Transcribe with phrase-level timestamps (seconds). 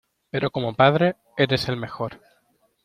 [0.31, 2.19] pero como padre eres el mejor.